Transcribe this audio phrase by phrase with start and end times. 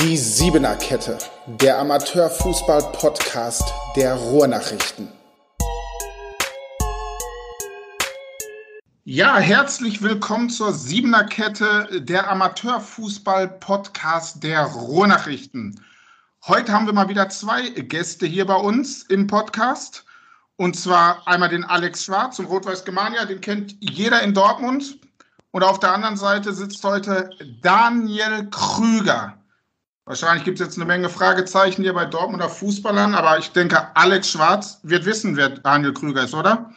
[0.00, 5.12] Die Siebener Kette, der Amateurfußball-Podcast der Ruhrnachrichten.
[9.04, 15.80] Ja, herzlich willkommen zur Siebener Kette, der Amateurfußball-Podcast der Ruhrnachrichten.
[16.46, 20.04] Heute haben wir mal wieder zwei Gäste hier bei uns im Podcast.
[20.56, 24.98] Und zwar einmal den Alex Schwarz zum Rot-Weiß Germania, den kennt jeder in Dortmund.
[25.52, 27.30] Und auf der anderen Seite sitzt heute
[27.62, 29.38] Daniel Krüger.
[30.06, 34.30] Wahrscheinlich gibt es jetzt eine Menge Fragezeichen hier bei Dortmunder Fußballern, aber ich denke, Alex
[34.30, 36.70] Schwarz wird wissen, wer Daniel Krüger ist, oder?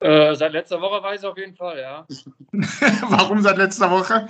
[0.00, 2.06] Äh, seit letzter Woche weiß ich auf jeden Fall, ja.
[3.10, 4.26] Warum seit letzter Woche?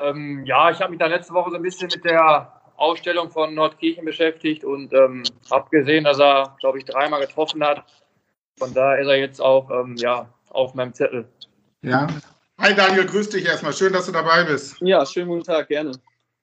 [0.00, 3.54] Ähm, ja, ich habe mich da letzte Woche so ein bisschen mit der Ausstellung von
[3.54, 7.84] Nordkirchen beschäftigt und ähm, habe gesehen, dass er, glaube ich, dreimal getroffen hat.
[8.58, 11.28] Von da ist er jetzt auch ähm, ja, auf meinem Zettel.
[11.82, 12.06] Ja.
[12.58, 13.74] Hi Daniel, grüß dich erstmal.
[13.74, 14.76] Schön, dass du dabei bist.
[14.80, 15.92] Ja, schönen guten Tag, gerne.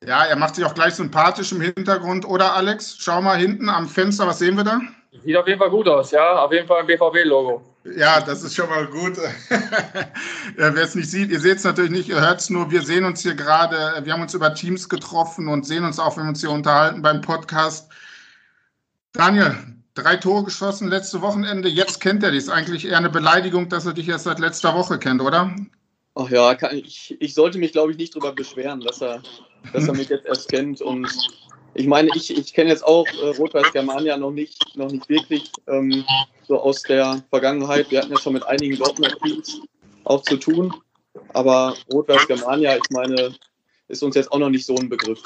[0.06, 2.98] Ja, er macht sich auch gleich sympathisch im Hintergrund, oder Alex?
[3.00, 4.80] Schau mal hinten am Fenster, was sehen wir da?
[5.24, 6.44] Sieht auf jeden Fall gut aus, ja.
[6.44, 7.64] Auf jeden Fall ein BVB-Logo.
[7.96, 9.18] Ja, das ist schon mal gut.
[10.56, 12.70] Wer es nicht sieht, ihr seht es natürlich nicht, ihr hört es nur.
[12.70, 16.18] Wir sehen uns hier gerade, wir haben uns über Teams getroffen und sehen uns auch,
[16.18, 17.90] wenn wir uns hier unterhalten beim Podcast.
[19.14, 19.56] Daniel,
[19.96, 21.70] drei Tore geschossen letzte Wochenende.
[21.70, 22.40] Jetzt kennt er dich.
[22.40, 25.56] Ist eigentlich eher eine Beleidigung, dass er dich erst seit letzter Woche kennt, oder?
[26.16, 29.22] Ach ja, kann, ich, ich sollte mich, glaube ich, nicht darüber beschweren, dass er,
[29.74, 30.82] dass er mich jetzt erst kennt.
[30.82, 31.08] Und
[31.74, 35.52] ich meine, ich, ich kenne jetzt auch äh, Rot-Weiß Germania noch nicht, noch nicht wirklich
[35.68, 36.04] ähm,
[36.48, 37.92] so aus der Vergangenheit.
[37.92, 39.62] Wir hatten ja schon mit einigen Dortmunder Teams
[40.04, 40.74] auch zu tun.
[41.34, 43.36] Aber Rot-Weiß Germania, ich meine,
[43.88, 45.22] ist uns jetzt auch noch nicht so ein Begriff.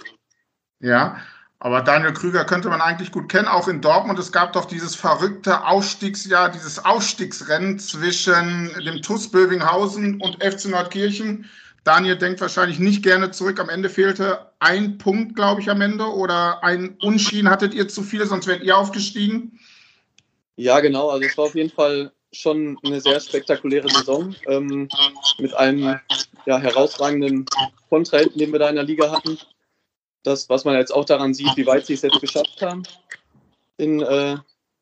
[0.79, 1.17] Ja,
[1.63, 4.17] aber Daniel Krüger könnte man eigentlich gut kennen, auch in Dortmund.
[4.17, 11.47] Es gab doch dieses verrückte Ausstiegsjahr, dieses Ausstiegsrennen zwischen dem TuS Bövinghausen und FC Nordkirchen.
[11.83, 13.59] Daniel denkt wahrscheinlich nicht gerne zurück.
[13.59, 16.05] Am Ende fehlte ein Punkt, glaube ich, am Ende.
[16.05, 19.59] Oder ein Unschieden hattet ihr zu viel, sonst wärt ihr aufgestiegen.
[20.55, 21.09] Ja, genau.
[21.09, 24.87] Also es war auf jeden Fall schon eine sehr spektakuläre Saison ähm,
[25.39, 25.99] mit einem
[26.45, 27.45] ja, herausragenden
[27.89, 29.37] Kontrahenten, den wir da in der Liga hatten
[30.23, 32.83] das, was man jetzt auch daran sieht, wie weit sie es jetzt geschafft haben
[33.77, 34.37] in, äh,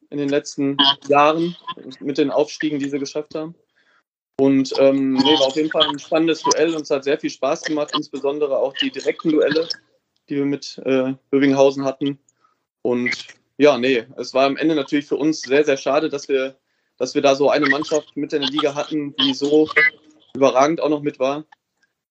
[0.10, 1.56] in den letzten Jahren
[2.00, 3.56] mit den Aufstiegen, die sie geschafft haben.
[4.40, 7.30] Und ähm, nee, war auf jeden Fall ein spannendes Duell und es hat sehr viel
[7.30, 9.68] Spaß gemacht, insbesondere auch die direkten Duelle,
[10.30, 12.18] die wir mit äh, Bövinghausen hatten.
[12.82, 13.12] Und
[13.58, 16.56] ja, nee, es war am Ende natürlich für uns sehr, sehr schade, dass wir,
[16.96, 19.68] dass wir da so eine Mannschaft mit in der Liga hatten, die so
[20.34, 21.44] überragend auch noch mit war.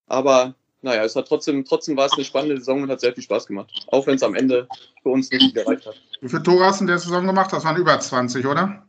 [0.07, 3.25] Aber naja, es hat trotzdem, trotzdem war es eine spannende Saison und hat sehr viel
[3.25, 3.73] Spaß gemacht.
[3.87, 4.69] Auch wenn es am Ende
[5.03, 5.95] für uns nicht gereicht hat.
[6.21, 7.55] Wie viele Tore hast du in der Saison gemacht?
[7.55, 8.87] Das waren über 20, oder?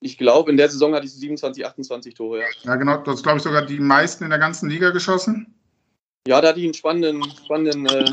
[0.00, 2.46] Ich glaube, in der Saison hatte ich 27, 28 Tore, ja.
[2.62, 2.96] Ja, genau.
[2.98, 5.54] Du hast, glaube ich, sogar die meisten in der ganzen Liga geschossen.
[6.26, 8.12] Ja, da hatte ich einen spannenden, spannenden äh,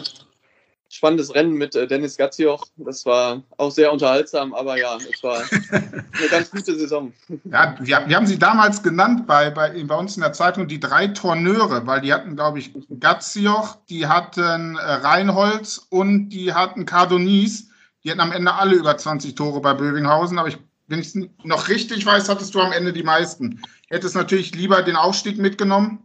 [0.90, 2.66] spannendes Rennen mit äh, Dennis Gatzioch.
[2.78, 7.14] Das war auch sehr unterhaltsam, aber ja, es war eine ganz gute Saison.
[7.46, 10.80] Ja, wir, wir, haben sie damals genannt bei, bei, bei uns in der Zeitung die
[10.80, 16.86] drei Torneure, weil die hatten, glaube ich, Gatzioch, die hatten äh, Reinholz und die hatten
[16.86, 17.70] Cardonis.
[18.04, 21.16] Die hatten am Ende alle über 20 Tore bei Bövinghausen, aber ich, wenn ich es
[21.44, 23.62] noch richtig weiß, hattest du am Ende die meisten.
[23.90, 26.04] Hättest natürlich lieber den Aufstieg mitgenommen.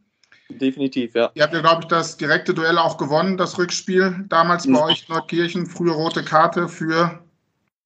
[0.49, 1.31] Definitiv, ja.
[1.35, 4.25] Ihr habt ja, glaube ich, das direkte Duell auch gewonnen, das Rückspiel.
[4.29, 4.77] Damals bei mhm.
[4.77, 7.25] euch Nordkirchen, frühe rote Karte für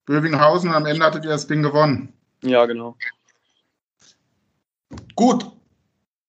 [0.06, 2.12] Bövinghausen am Ende hattet ihr das Ding gewonnen.
[2.42, 2.96] Ja, genau.
[5.14, 5.46] Gut.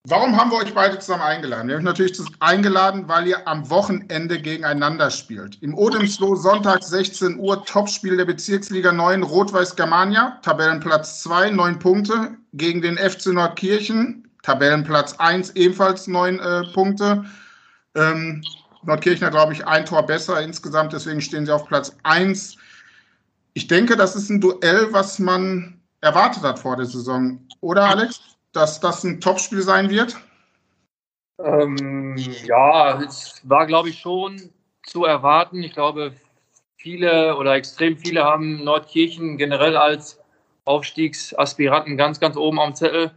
[0.10, 1.68] Warum haben wir euch beide zusammen eingeladen?
[1.68, 5.62] Wir haben euch natürlich eingeladen, weil ihr am Wochenende gegeneinander spielt.
[5.62, 12.38] Im Odemsloh Sonntag 16 Uhr Topspiel der Bezirksliga 9 Rot-Weiß Germania, Tabellenplatz 2, 9 Punkte
[12.54, 17.26] gegen den FC Nordkirchen, Tabellenplatz 1 ebenfalls neun äh, Punkte.
[17.94, 18.42] Ähm,
[18.84, 22.56] Nordkirchen hat, glaube ich, ein Tor besser insgesamt, deswegen stehen sie auf Platz 1.
[23.56, 27.46] Ich denke, das ist ein Duell, was man erwartet hat vor der Saison.
[27.60, 28.27] Oder, Alex?
[28.54, 30.18] Dass das ein Topspiel sein wird?
[31.40, 34.52] Ähm, ja, es war, glaube ich, schon
[34.84, 35.62] zu erwarten.
[35.62, 36.14] Ich glaube,
[36.78, 40.20] viele oder extrem viele haben Nordkirchen generell als
[40.66, 43.12] Aufstiegsaspiranten ganz, ganz oben am Zettel.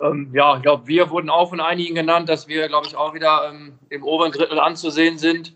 [0.00, 3.14] Ähm, ja, ich glaube, wir wurden auch von einigen genannt, dass wir, glaube ich, auch
[3.14, 5.54] wieder ähm, im oberen Drittel anzusehen sind.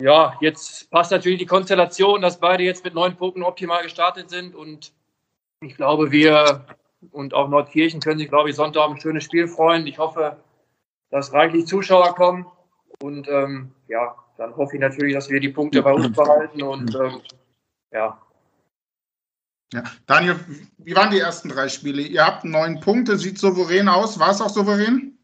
[0.00, 4.54] Ja, jetzt passt natürlich die Konstellation, dass beide jetzt mit neun Punkten optimal gestartet sind
[4.54, 4.92] und
[5.62, 6.64] ich glaube, wir
[7.10, 9.86] und auch Nordkirchen können sich, glaube ich, Sonntag auf ein schönes Spiel freuen.
[9.86, 10.36] Ich hoffe,
[11.10, 12.46] dass reichlich Zuschauer kommen
[13.02, 16.94] und ähm, ja, dann hoffe ich natürlich, dass wir die Punkte bei uns behalten und
[16.94, 17.20] ähm,
[17.92, 18.20] ja,
[19.72, 19.84] ja.
[20.06, 20.40] Daniel,
[20.78, 22.02] wie waren die ersten drei Spiele?
[22.02, 24.18] Ihr habt neun Punkte, sieht souverän aus.
[24.18, 25.16] War es auch souverän?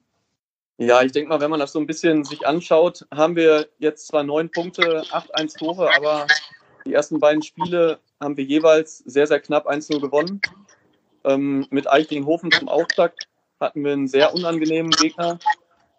[0.78, 4.06] Ja, ich denke mal, wenn man das so ein bisschen sich anschaut, haben wir jetzt
[4.06, 6.26] zwar neun Punkte, acht, eins Tore, aber
[6.84, 10.40] die ersten beiden Spiele haben wir jeweils sehr, sehr knapp 1-0 gewonnen.
[11.26, 13.28] Ähm, mit Eichlinghofen zum Auftakt
[13.61, 15.38] hatten wir einen sehr unangenehmen Gegner.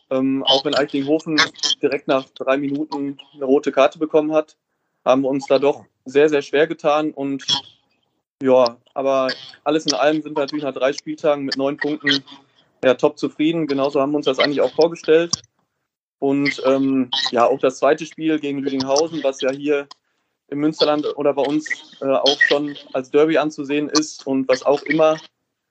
[0.09, 1.39] Ähm, auch wenn Eichlinghofen
[1.81, 4.55] direkt nach drei Minuten eine rote Karte bekommen hat,
[5.03, 7.11] haben wir uns da doch sehr, sehr schwer getan.
[7.11, 7.45] Und
[8.41, 9.27] ja, aber
[9.65, 12.23] alles in allem sind wir natürlich nach drei Spieltagen mit neun Punkten
[12.83, 13.67] ja, top zufrieden.
[13.67, 15.41] Genauso haben wir uns das eigentlich auch vorgestellt.
[16.19, 19.87] Und ähm, ja, auch das zweite Spiel gegen Lüdinghausen, was ja hier
[20.49, 21.67] im Münsterland oder bei uns
[22.01, 25.17] äh, auch schon als Derby anzusehen ist und was auch immer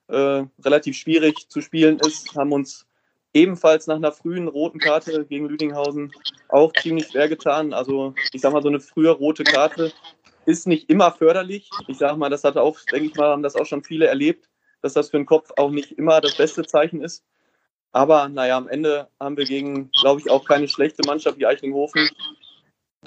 [0.07, 2.85] äh, relativ schwierig zu spielen ist, haben uns
[3.33, 6.11] ebenfalls nach einer frühen roten Karte gegen Lüdinghausen
[6.49, 7.73] auch ziemlich schwer getan.
[7.73, 9.91] Also ich sag mal, so eine frühe rote Karte
[10.45, 11.69] ist nicht immer förderlich.
[11.87, 14.49] Ich sage mal, das hat auch, denke ich mal, haben das auch schon viele erlebt,
[14.81, 17.23] dass das für den Kopf auch nicht immer das beste Zeichen ist.
[17.91, 22.09] Aber naja, am Ende haben wir gegen, glaube ich, auch keine schlechte Mannschaft wie Eichlinghofen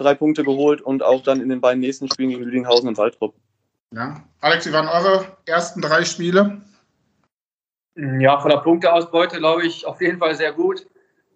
[0.00, 3.34] drei Punkte geholt und auch dann in den beiden nächsten Spielen gegen Lüdinghausen und Waldrop.
[3.94, 4.22] Ja.
[4.40, 6.60] Alex, wie waren eure ersten drei Spiele?
[7.96, 10.86] Ja, von der Punkteausbeute glaube ich auf jeden Fall sehr gut.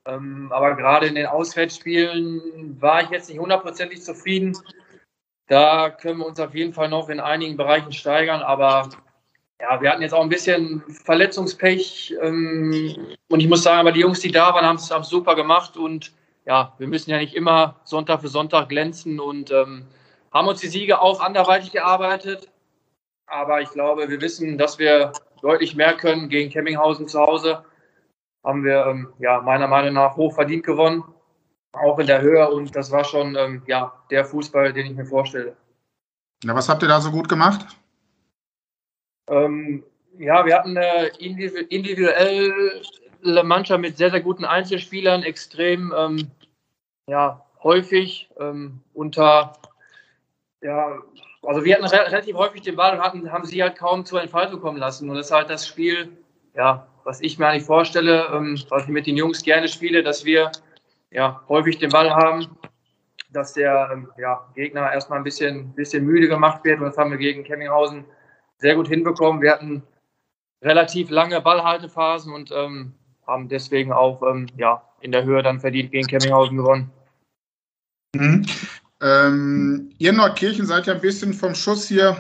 [0.07, 4.57] Ähm, aber gerade in den Auswärtsspielen war ich jetzt nicht hundertprozentig zufrieden.
[5.47, 8.43] Da können wir uns auf jeden Fall noch in einigen Bereichen steigern.
[8.43, 8.89] Aber
[9.61, 12.15] ja, wir hatten jetzt auch ein bisschen Verletzungspech.
[12.21, 15.77] Ähm, und ich muss sagen, aber die Jungs, die da waren, haben es super gemacht.
[15.77, 16.13] Und
[16.47, 19.87] ja, wir müssen ja nicht immer Sonntag für Sonntag glänzen und ähm,
[20.33, 22.49] haben uns die Siege auch anderweitig gearbeitet.
[23.27, 27.65] Aber ich glaube, wir wissen, dass wir deutlich mehr können gegen Kemminghausen zu Hause.
[28.45, 31.05] Haben wir ähm, ja meiner Meinung nach hoch verdient gewonnen,
[31.73, 32.51] auch in der Höhe.
[32.51, 35.57] Und das war schon ähm, ja, der Fußball, den ich mir vorstelle.
[36.45, 37.67] Ja, was habt ihr da so gut gemacht?
[39.31, 39.83] Ähm,
[40.19, 42.83] ja, wir hatten eine individuelle
[43.25, 46.31] Mannschaft mit sehr, sehr guten Einzelspielern, extrem ähm,
[47.07, 49.53] ja, häufig ähm, unter,
[50.61, 50.99] ja,
[51.43, 54.23] also wir hatten re relativ häufig den Ball und hatten, haben sie halt kaum zur
[54.23, 55.09] Entfaltung kommen lassen.
[55.11, 56.17] Und das ist halt das Spiel,
[56.55, 60.25] ja, was ich mir eigentlich vorstelle, ähm, was ich mit den Jungs gerne spiele, dass
[60.25, 60.51] wir
[61.11, 62.47] ja, häufig den Ball haben,
[63.31, 66.81] dass der ähm, ja, Gegner erstmal ein bisschen, bisschen müde gemacht wird.
[66.81, 68.05] Und das haben wir gegen Kemminghausen
[68.59, 69.43] sehr gut hinbekommen.
[69.43, 69.83] Wir hatten
[70.63, 72.95] relativ lange Ballhaltephasen und ähm,
[73.27, 76.91] haben deswegen auch ähm, ja, in der Höhe dann verdient gegen Kemminghausen gewonnen.
[78.15, 78.47] Mhm.
[79.01, 82.17] Ähm, ihr Nordkirchen seid ja ein bisschen vom Schuss hier.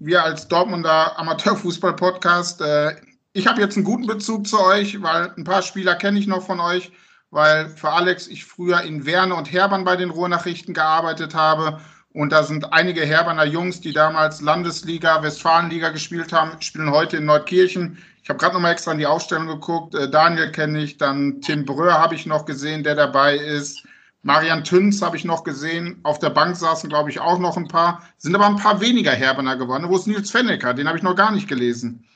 [0.00, 2.60] Wir als Dortmunder Amateurfußball-Podcast.
[2.60, 2.96] Äh,
[3.32, 6.44] ich habe jetzt einen guten Bezug zu euch, weil ein paar Spieler kenne ich noch
[6.44, 6.92] von euch,
[7.30, 11.80] weil für Alex ich früher in Werne und Herbern bei den Ruhrnachrichten gearbeitet habe.
[12.14, 17.24] Und da sind einige Herberner Jungs, die damals Landesliga, Westfalenliga gespielt haben, spielen heute in
[17.24, 17.98] Nordkirchen.
[18.22, 19.96] Ich habe gerade noch mal extra in die Aufstellung geguckt.
[19.96, 23.82] Äh, Daniel kenne ich, dann Tim Bröhr habe ich noch gesehen, der dabei ist.
[24.22, 25.98] Marian Tünz habe ich noch gesehen.
[26.04, 28.00] Auf der Bank saßen, glaube ich, auch noch ein paar.
[28.16, 29.88] Sind aber ein paar weniger Herbener geworden.
[29.88, 30.72] Wo ist Nils Fennecker?
[30.72, 32.06] Den habe ich noch gar nicht gelesen.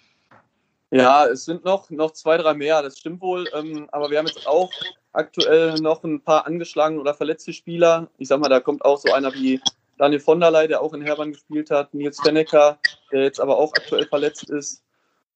[0.92, 3.48] Ja, es sind noch, noch zwei, drei mehr, das stimmt wohl.
[3.52, 4.70] Ähm, aber wir haben jetzt auch
[5.12, 8.06] aktuell noch ein paar angeschlagene oder verletzte Spieler.
[8.16, 9.60] Ich sag mal, da kommt auch so einer wie
[9.98, 12.78] Daniel von der Ley, der auch in Herbern gespielt hat, Nils Fennecker,
[13.12, 14.84] der jetzt aber auch aktuell verletzt ist.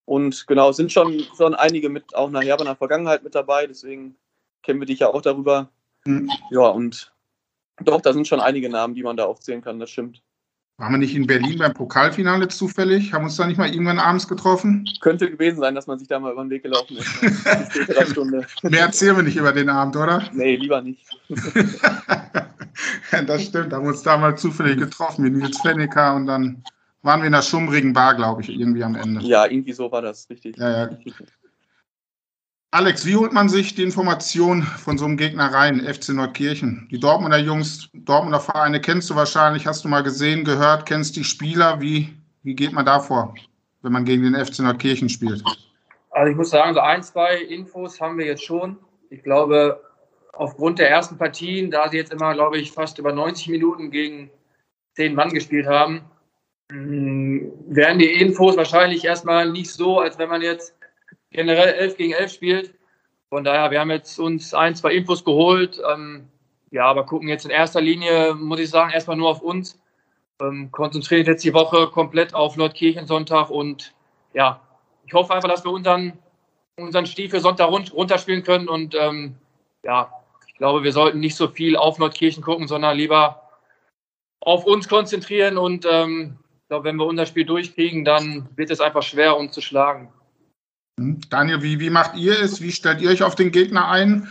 [0.05, 4.17] Und genau, sind schon, schon einige mit auch einer Herberner Vergangenheit mit dabei, deswegen
[4.63, 5.69] kennen wir dich ja auch darüber.
[6.05, 6.31] Mhm.
[6.51, 7.13] Ja, und
[7.81, 10.23] doch, da sind schon einige Namen, die man da aufzählen kann, das stimmt.
[10.79, 13.13] Waren wir nicht in Berlin beim Pokalfinale zufällig?
[13.13, 14.89] Haben uns da nicht mal irgendwann abends getroffen?
[15.01, 18.63] Könnte gewesen sein, dass man sich da mal über den Weg gelaufen ist.
[18.63, 20.29] Mehr erzählen wir nicht über den Abend, oder?
[20.33, 21.07] Nee, lieber nicht.
[23.27, 26.65] das stimmt, haben wir uns da mal zufällig getroffen mit Nils Fennecker und dann
[27.03, 29.21] waren wir in einer schummrigen Bar, glaube ich, irgendwie am Ende.
[29.23, 30.57] Ja, irgendwie so war das, richtig.
[30.57, 30.91] Ja, ja.
[32.75, 36.89] Alex, wie holt man sich die Information von so einem Gegner rein, FC Nordkirchen?
[36.91, 41.25] Die Dortmunder Jungs, Dortmunder Vereine kennst du wahrscheinlich, hast du mal gesehen, gehört, kennst die
[41.25, 41.83] Spieler.
[41.83, 43.35] Wie, wie geht man da vor,
[43.83, 45.45] wenn man gegen den FC Nordkirchen spielt?
[46.13, 48.79] Also ich muss sagen, so ein, zwei Infos haben wir jetzt schon.
[49.11, 49.79] Ich glaube,
[50.33, 54.31] aufgrund der ersten Partien, da sie jetzt immer, glaube ich, fast über 90 Minuten gegen
[54.95, 56.07] zehn Mann gespielt haben,
[56.71, 60.75] hm, werden die Infos wahrscheinlich erstmal nicht so, als wenn man jetzt
[61.33, 62.75] generell 11 gegen 11 spielt.
[63.29, 65.81] Von daher, wir haben jetzt uns ein, zwei Infos geholt.
[65.91, 66.29] Ähm,
[66.71, 69.81] ja, aber gucken jetzt in erster Linie, muss ich sagen, erstmal nur auf uns.
[70.41, 73.95] Ähm, konzentrieren jetzt die Woche komplett auf Nordkirchen Sonntag und
[74.33, 74.61] ja,
[75.07, 76.19] ich hoffe einfach, dass wir unseren,
[76.79, 79.37] unseren Stiefel Sonntag run runterspielen können und ähm,
[79.85, 80.11] ja,
[80.47, 83.43] ich glaube, wir sollten nicht so viel auf Nordkirchen gucken, sondern lieber
[84.41, 86.39] auf uns konzentrieren und ähm,
[86.73, 90.11] glaube, wenn wir unser Spiel durchkriegen, dann wird es einfach schwer, uns zu schlagen.
[90.99, 92.61] Hm, Daniel, wie, wie macht ihr es?
[92.61, 94.29] Wie stellt ihr euch auf den Gegner ein?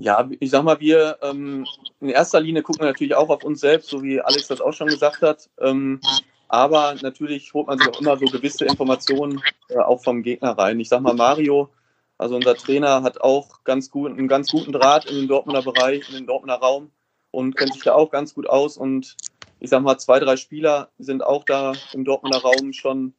[0.00, 1.66] Ja, ich sag mal, wir ähm,
[2.00, 4.72] in erster Linie gucken wir natürlich auch auf uns selbst, so wie Alex das auch
[4.72, 5.48] schon gesagt hat.
[5.60, 6.00] Ähm,
[6.48, 10.80] aber natürlich holt man sich auch immer so gewisse Informationen äh, auch vom Gegner rein.
[10.80, 11.70] Ich sag mal, Mario,
[12.18, 16.08] also unser Trainer, hat auch ganz gut, einen ganz guten Draht in den Dortmunder Bereich,
[16.08, 16.90] in den Dortmunder Raum
[17.30, 18.76] und kennt sich da auch ganz gut aus.
[18.76, 19.16] Und
[19.60, 23.14] ich sag mal, zwei, drei Spieler sind auch da im Dortmunder Raum schon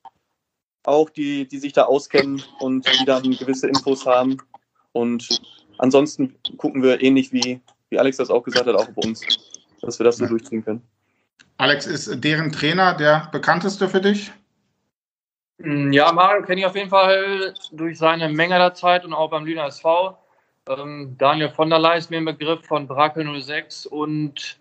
[0.87, 4.37] auch, die, die sich da auskennen und die dann gewisse Infos haben.
[4.91, 5.41] Und
[5.77, 9.21] ansonsten gucken wir ähnlich wie, wie Alex das auch gesagt hat, auch auf uns,
[9.81, 10.81] dass wir das so durchziehen können.
[11.57, 14.31] Alex, ist deren Trainer der bekannteste für dich?
[15.57, 19.29] Mm, ja, Mario kenne ich auf jeden Fall durch seine Menge der Zeit und auch
[19.29, 20.17] beim Lüner SV.
[20.67, 24.59] Ähm, Daniel von der Leyen ist mir im Begriff von Brakel 06 und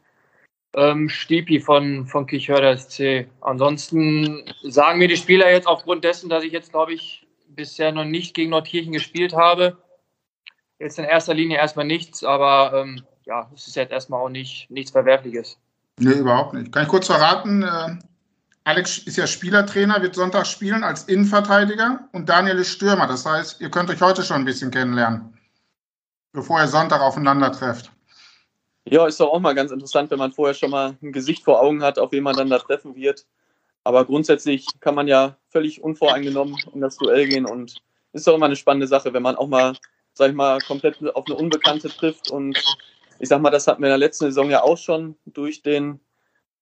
[0.75, 3.27] ähm, Stiepi von, von Kichörder SC.
[3.41, 8.05] Ansonsten sagen mir die Spieler jetzt aufgrund dessen, dass ich jetzt, glaube ich, bisher noch
[8.05, 9.77] nicht gegen Nordkirchen gespielt habe,
[10.79, 14.71] jetzt in erster Linie erstmal nichts, aber ähm, ja, es ist jetzt erstmal auch nicht,
[14.71, 15.59] nichts Verwerfliches.
[15.99, 16.73] Nee, überhaupt nicht.
[16.73, 17.97] Kann ich kurz verraten, äh,
[18.65, 23.07] Alex ist ja Spielertrainer, wird Sonntag spielen als Innenverteidiger und Daniel ist Stürmer.
[23.07, 25.39] Das heißt, ihr könnt euch heute schon ein bisschen kennenlernen,
[26.33, 27.94] bevor ihr Sonntag aufeinander trefft.
[28.87, 31.61] Ja, ist doch auch mal ganz interessant, wenn man vorher schon mal ein Gesicht vor
[31.61, 33.27] Augen hat, auf wen man dann da treffen wird.
[33.83, 38.47] Aber grundsätzlich kann man ja völlig unvoreingenommen in das Duell gehen und ist doch immer
[38.47, 39.77] eine spannende Sache, wenn man auch mal,
[40.13, 42.59] sag ich mal, komplett auf eine Unbekannte trifft und
[43.19, 46.01] ich sag mal, das hatten wir in der letzten Saison ja auch schon durch den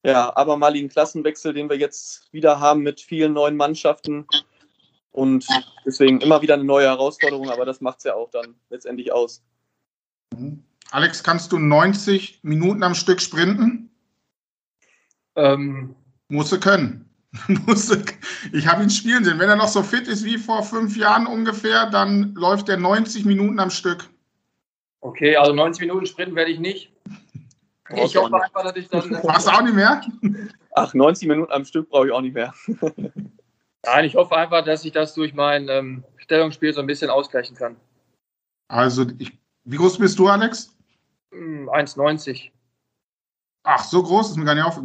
[0.05, 4.27] ja, abermaligen Klassenwechsel, den wir jetzt wieder haben mit vielen neuen Mannschaften.
[5.13, 5.47] Und
[5.85, 9.43] deswegen immer wieder eine neue Herausforderung, aber das macht es ja auch dann letztendlich aus.
[10.93, 13.91] Alex, kannst du 90 Minuten am Stück sprinten?
[15.37, 15.97] Ähm,
[16.29, 17.09] Musst du können.
[18.53, 19.39] ich habe ihn spielen sehen.
[19.39, 23.25] Wenn er noch so fit ist wie vor fünf Jahren ungefähr, dann läuft er 90
[23.25, 24.11] Minuten am Stück.
[25.01, 26.93] Okay, also 90 Minuten sprinten werde ich nicht.
[27.95, 29.11] Ich hoffe einfach, dass ich dann.
[29.25, 30.03] Machst du auch nicht mehr?
[30.75, 32.53] Ach, 90 Minuten am Stück brauche ich auch nicht mehr.
[33.85, 37.57] Nein, ich hoffe einfach, dass ich das durch mein ähm, Stellungsspiel so ein bisschen ausgleichen
[37.57, 37.77] kann.
[38.69, 39.33] Also, ich,
[39.65, 40.77] wie groß bist du, Alex?
[41.33, 42.45] 1,90.
[42.45, 42.51] Hm,
[43.65, 44.81] Ach, so groß ist mir gar nicht auf.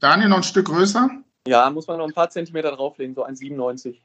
[0.00, 1.10] Daniel noch ein Stück größer?
[1.46, 3.96] Ja, muss man noch ein paar Zentimeter drauflegen, so 1,97.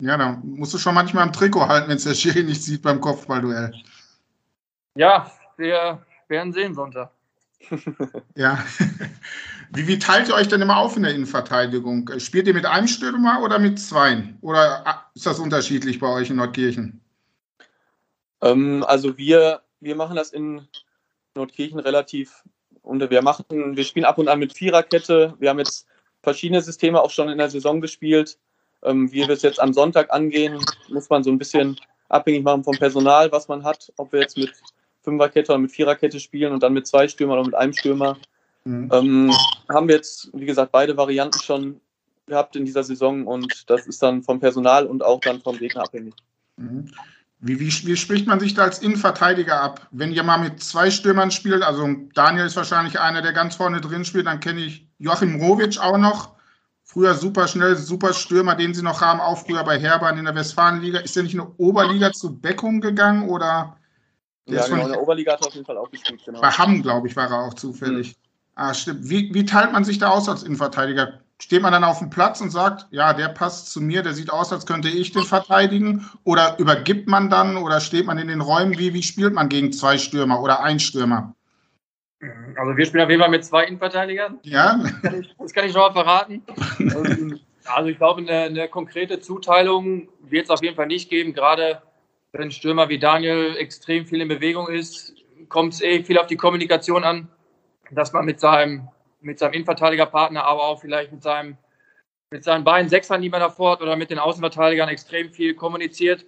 [0.00, 2.82] Ja, dann musst du schon manchmal am Trikot halten, wenn es der Schiri nicht sieht
[2.82, 3.72] beim Kopfballduell.
[4.96, 7.10] Ja, wir werden sehen Sonntag.
[8.34, 8.64] ja.
[9.72, 12.10] Wie, wie, teilt ihr euch denn immer auf in der Innenverteidigung?
[12.18, 14.38] Spielt ihr mit einem Stürmer oder mit zweien?
[14.40, 17.00] Oder ah, ist das unterschiedlich bei euch in Nordkirchen?
[18.40, 20.66] Ähm, also wir, wir machen das in
[21.34, 22.44] Nordkirchen relativ
[22.82, 25.34] und wir machen, wir spielen ab und an mit Viererkette.
[25.38, 25.86] Wir haben jetzt
[26.22, 28.38] verschiedene Systeme auch schon in der Saison gespielt.
[28.82, 30.58] Ähm, wie wir es jetzt am Sonntag angehen,
[30.88, 33.92] muss man so ein bisschen abhängig machen vom Personal, was man hat.
[33.96, 34.52] Ob wir jetzt mit
[35.02, 38.16] Fünferkette oder mit Viererkette spielen und dann mit zwei Stürmern oder mit einem Stürmer.
[38.64, 38.90] Mhm.
[38.92, 39.32] Ähm,
[39.68, 41.80] haben wir jetzt, wie gesagt, beide Varianten schon
[42.26, 45.82] gehabt in dieser Saison und das ist dann vom Personal und auch dann vom Gegner
[45.82, 46.14] abhängig.
[46.56, 46.90] Mhm.
[47.42, 49.88] Wie, wie, wie, spricht man sich da als Innenverteidiger ab?
[49.90, 53.80] Wenn ihr mal mit zwei Stürmern spielt, also Daniel ist wahrscheinlich einer, der ganz vorne
[53.80, 56.36] drin spielt, dann kenne ich Joachim Rovic auch noch.
[56.82, 60.34] Früher super schnell, super Stürmer, den sie noch haben, auch früher bei Herbann in der
[60.34, 60.98] Westfalenliga.
[60.98, 63.76] Ist der nicht in der Oberliga zu Beckum gegangen oder
[64.46, 66.20] ja, genau, in der Oberliga hat er auf jeden Fall auch gespielt.
[66.24, 66.40] Genau.
[66.40, 68.08] Bei Hamm, glaube ich, war er auch zufällig.
[68.08, 68.14] Mhm.
[68.56, 69.08] Ah, stimmt.
[69.08, 71.20] Wie, wie teilt man sich da aus als Innenverteidiger?
[71.40, 74.30] Steht man dann auf dem Platz und sagt, ja, der passt zu mir, der sieht
[74.30, 76.08] aus, als könnte ich den verteidigen?
[76.24, 78.78] Oder übergibt man dann oder steht man in den Räumen?
[78.78, 81.34] Wie, wie spielt man gegen zwei Stürmer oder ein Stürmer?
[82.56, 84.38] Also wir spielen auf jeden Fall mit zwei Innenverteidigern.
[84.42, 84.78] Ja.
[84.82, 86.42] Das kann ich, das kann ich schon mal verraten.
[86.78, 91.32] Ähm, also ich glaube, eine, eine konkrete Zuteilung wird es auf jeden Fall nicht geben,
[91.32, 91.80] gerade
[92.32, 95.14] wenn ein Stürmer wie Daniel extrem viel in Bewegung ist,
[95.48, 97.28] kommt es eh viel auf die Kommunikation an,
[97.90, 98.88] dass man mit seinem,
[99.20, 101.56] mit seinem Innenverteidigerpartner, aber auch vielleicht mit, seinem,
[102.30, 106.24] mit seinen beiden Sechsern, die man davor hat, oder mit den Außenverteidigern extrem viel kommuniziert.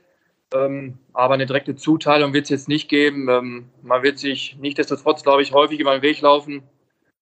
[0.54, 3.28] Ähm, aber eine direkte Zuteilung wird es jetzt nicht geben.
[3.28, 6.62] Ähm, man wird sich nichtsdestotrotz, glaube ich, häufig über den Weg laufen.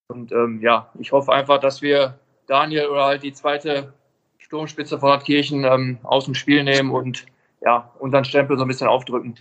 [0.08, 3.92] Und ähm, ja, ich hoffe einfach, dass wir Daniel oder halt die zweite
[4.38, 7.26] Sturmspitze von Hartkirchen ähm, aus dem Spiel nehmen und
[7.60, 9.38] ja, unseren Stempel so ein bisschen aufdrücken.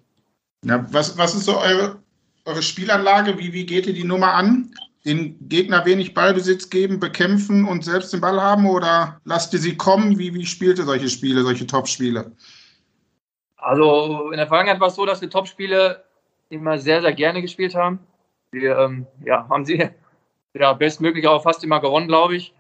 [0.65, 1.97] Ja, was, was ist so eure,
[2.45, 3.37] eure Spielanlage?
[3.39, 4.71] Wie, wie geht ihr die Nummer an?
[5.05, 9.77] Den Gegner wenig Ballbesitz geben, bekämpfen und selbst den Ball haben oder lasst ihr sie
[9.77, 10.19] kommen?
[10.19, 12.31] Wie, wie spielt ihr solche Spiele, solche Topspiele?
[13.57, 16.03] Also in der Vergangenheit war es so, dass wir Topspiele
[16.49, 17.99] immer sehr, sehr gerne gespielt haben.
[18.51, 19.89] Wir ähm, ja, haben sie
[20.53, 22.53] ja, bestmöglich auch fast immer gewonnen, glaube ich.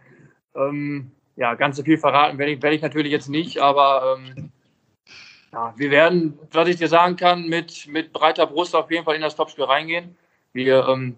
[0.55, 4.51] Ähm, ja, ganz so viel verraten werde ich, werde ich natürlich jetzt nicht, aber ähm,
[5.51, 9.15] Ja, wir werden, was ich dir sagen kann, mit, mit breiter Brust auf jeden Fall
[9.15, 10.15] in das Topspiel reingehen.
[10.53, 11.17] Wir, ähm,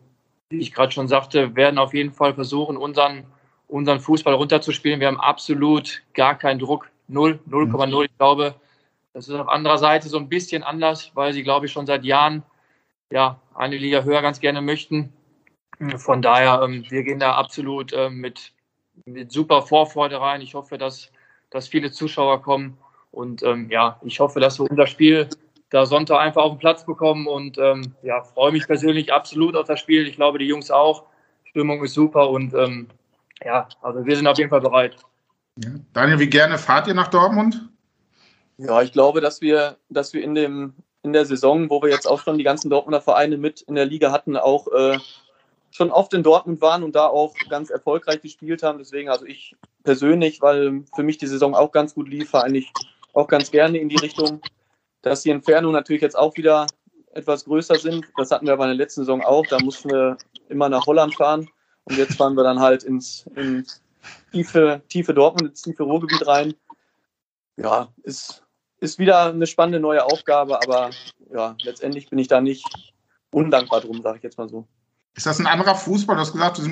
[0.52, 3.26] wie ich gerade schon sagte, werden auf jeden Fall versuchen, unseren,
[3.68, 5.00] unseren Fußball runterzuspielen.
[5.00, 6.90] Wir haben absolut gar keinen Druck.
[7.08, 8.06] 0, 0,0.
[8.06, 8.56] Ich glaube,
[9.14, 12.04] das ist auf anderer Seite so ein bisschen anders, weil sie, glaube ich, schon seit
[12.04, 12.44] Jahren
[13.12, 15.12] ja, eine Liga höher ganz gerne möchten.
[15.98, 18.54] Von daher, ähm, wir gehen da absolut ähm, mit,
[19.06, 20.42] mit super Vorfreude rein.
[20.42, 21.12] Ich hoffe, dass,
[21.50, 22.78] dass viele Zuschauer kommen.
[23.12, 25.28] Und ähm, ja, ich hoffe, dass wir unser Spiel
[25.72, 27.26] da Sonntag einfach auf den Platz bekommen.
[27.26, 30.08] Und ähm, ja, freue mich persönlich absolut auf das Spiel.
[30.08, 31.06] Ich glaube, die Jungs auch.
[31.46, 32.88] Stimmung ist super und ähm,
[33.44, 34.96] ja, also wir sind auf jeden Fall bereit.
[35.58, 35.72] Ja.
[35.94, 37.68] Daniel, wie gerne fahrt ihr nach Dortmund?
[38.58, 42.08] Ja, ich glaube, dass wir, dass wir in, dem, in der Saison, wo wir jetzt
[42.08, 44.98] auch schon die ganzen Dortmunder Vereine mit in der Liga hatten, auch äh,
[45.72, 48.78] schon oft in Dortmund waren und da auch ganz erfolgreich gespielt haben.
[48.78, 52.72] Deswegen, also ich persönlich, weil für mich die Saison auch ganz gut lief, fahre eigentlich
[53.14, 54.42] auch ganz gerne in die Richtung,
[55.02, 56.68] dass die Entfernungen natürlich jetzt auch wieder
[57.14, 58.06] etwas größer sind.
[58.18, 59.46] Das hatten wir aber in der letzten Saison auch.
[59.48, 60.18] Da mussten wir
[60.50, 61.50] immer nach Holland fahren
[61.86, 63.82] und jetzt fahren wir dann halt ins, ins
[64.32, 66.54] tiefe, tiefe Dortmund, ins tiefe Ruhrgebiet rein.
[67.58, 68.44] Ja, ist
[68.82, 70.90] ist wieder eine spannende neue Aufgabe, aber
[71.32, 72.66] ja, letztendlich bin ich da nicht
[73.32, 74.68] undankbar drum, sage ich jetzt mal so.
[75.14, 76.16] Ist das ein anderer Fußball?
[76.16, 76.64] Du hast gesagt, du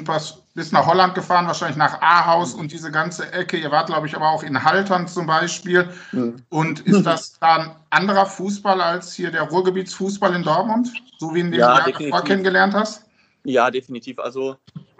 [0.55, 3.57] bist nach Holland gefahren, wahrscheinlich nach Ahaus und diese ganze Ecke.
[3.57, 5.89] Ihr wart, glaube ich, aber auch in Haltern zum Beispiel.
[6.13, 6.37] Mhm.
[6.47, 11.41] Und ist das da ein anderer Fußball als hier der Ruhrgebietsfußball in Dortmund, so wie
[11.41, 13.05] in dem ja, du davor kennengelernt hast?
[13.43, 14.19] Ja, definitiv.
[14.19, 14.55] Also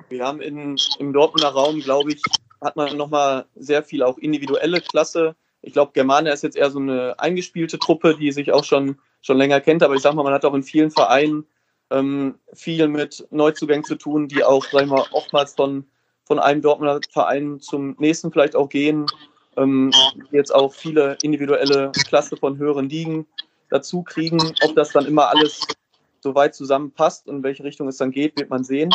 [0.10, 2.22] wir haben in, im Dortmunder Raum, glaube ich,
[2.62, 6.80] hat man nochmal sehr viel auch individuelle Klasse ich glaube, Germania ist jetzt eher so
[6.80, 9.84] eine eingespielte Truppe, die sich auch schon, schon länger kennt.
[9.84, 11.46] Aber ich sag mal, man hat auch in vielen Vereinen
[11.92, 15.86] ähm, viel mit Neuzugängen zu tun, die auch, sag ich mal, oftmals von,
[16.26, 19.06] von einem Dortmunder Verein zum nächsten vielleicht auch gehen.
[19.58, 19.92] Ähm,
[20.32, 23.26] jetzt auch viele individuelle Klasse von höheren Ligen
[23.70, 24.40] dazu kriegen.
[24.64, 25.62] Ob das dann immer alles
[26.22, 28.90] so weit zusammenpasst und in welche Richtung es dann geht, wird man sehen.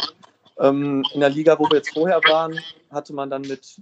[0.58, 2.58] Ähm, in der Liga, wo wir jetzt vorher waren,
[2.90, 3.80] hatte man dann mit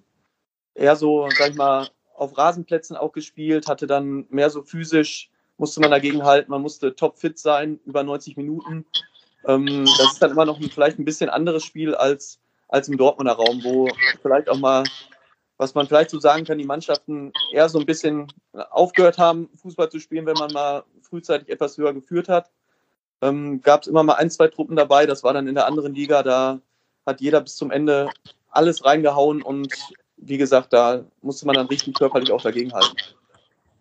[0.75, 5.81] eher so, sag ich mal, auf Rasenplätzen auch gespielt, hatte dann mehr so physisch, musste
[5.81, 8.85] man dagegen halten, man musste topfit sein, über 90 Minuten.
[9.47, 12.97] Ähm, das ist dann immer noch ein, vielleicht ein bisschen anderes Spiel als, als im
[12.97, 13.88] Dortmunder Raum, wo
[14.21, 14.85] vielleicht auch mal,
[15.57, 18.33] was man vielleicht so sagen kann, die Mannschaften eher so ein bisschen
[18.71, 22.51] aufgehört haben, Fußball zu spielen, wenn man mal frühzeitig etwas höher geführt hat.
[23.21, 25.95] Ähm, Gab es immer mal ein, zwei Truppen dabei, das war dann in der anderen
[25.95, 26.61] Liga, da
[27.07, 28.09] hat jeder bis zum Ende
[28.51, 29.73] alles reingehauen und
[30.17, 32.97] wie gesagt, da musste man dann richtig körperlich auch dagegen halten.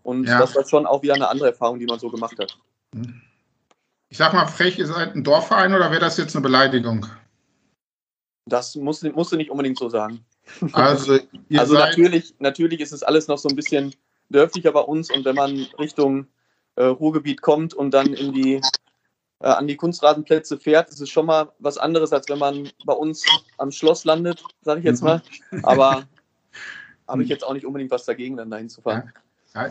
[0.04, 0.40] Und ja.
[0.40, 2.58] das war schon auch wieder eine andere Erfahrung, die man so gemacht hat.
[4.10, 7.06] Ich sag mal, frech, ihr seid ein Dorfverein oder wäre das jetzt eine Beleidigung?
[8.46, 10.26] Das musst, musst du nicht unbedingt so sagen.
[10.74, 11.20] Also,
[11.56, 13.94] also natürlich, natürlich ist es alles noch so ein bisschen
[14.30, 16.28] dörflicher bei uns und wenn man Richtung
[16.76, 18.62] äh, Ruhrgebiet kommt und dann in die
[19.42, 22.94] äh, an die Kunstrasenplätze fährt, ist es schon mal was anderes, als wenn man bei
[22.94, 23.26] uns
[23.58, 25.22] am Schloss landet, sage ich jetzt mal.
[25.64, 26.04] Aber
[27.08, 29.12] habe ich jetzt auch nicht unbedingt was dagegen, dann dahin zu fahren.
[29.14, 29.22] Ja.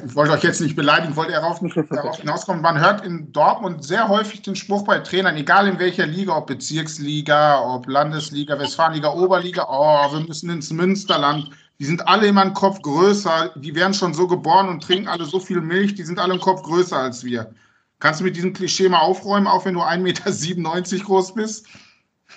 [0.05, 2.61] Ich wollte euch jetzt nicht beleidigen, wollte darauf, darauf hinauskommen.
[2.61, 6.49] Man hört in Dortmund sehr häufig den Spruch bei Trainern, egal in welcher Liga, ob
[6.49, 11.51] Bezirksliga, ob Landesliga, Westfalenliga, Oberliga, oh, wir müssen ins Münsterland.
[11.79, 15.25] Die sind alle immer einen Kopf größer, die werden schon so geboren und trinken alle
[15.25, 17.55] so viel Milch, die sind alle einen Kopf größer als wir.
[18.01, 21.67] Kannst du mit diesem Klischee mal aufräumen, auch wenn du 1,97 Meter groß bist?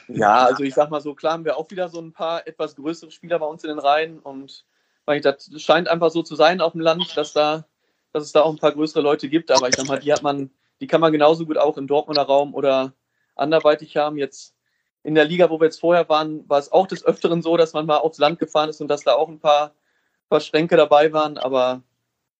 [0.08, 2.75] Ja, also ich sag mal so, klar haben wir auch wieder so ein paar etwas
[2.77, 4.65] größere Spieler bei uns in den Reihen und
[5.05, 7.65] weil das scheint einfach so zu sein auf dem Land, dass da,
[8.11, 9.51] dass es da auch ein paar größere Leute gibt.
[9.51, 12.23] Aber ich sag mal, die hat man, die kann man genauso gut auch im Dortmunder
[12.23, 12.93] Raum oder
[13.35, 14.17] anderweitig haben.
[14.17, 14.55] Jetzt
[15.03, 17.73] in der Liga, wo wir jetzt vorher waren, war es auch des Öfteren so, dass
[17.73, 19.73] man mal aufs Land gefahren ist und dass da auch ein paar,
[20.29, 21.37] paar Schränke dabei waren.
[21.37, 21.83] Aber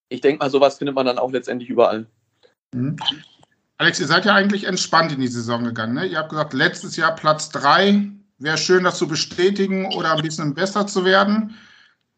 [0.10, 2.06] ich denke mal, sowas findet man dann auch letztendlich überall.
[2.73, 2.95] Mhm.
[3.78, 5.95] Alex, ihr seid ja eigentlich entspannt in die Saison gegangen.
[5.95, 6.06] Ne?
[6.06, 8.12] Ihr habt gesagt, letztes Jahr Platz 3.
[8.38, 11.56] Wäre schön, das zu bestätigen oder ein bisschen besser zu werden.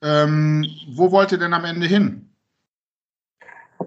[0.05, 2.29] Ähm, wo wollt ihr denn am Ende hin?